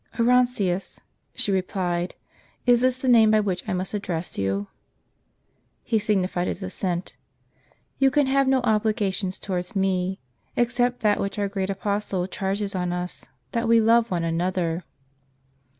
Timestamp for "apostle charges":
11.69-12.73